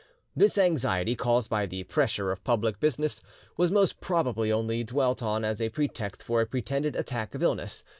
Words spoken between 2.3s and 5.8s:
of public business, was most probably only dwelt on as a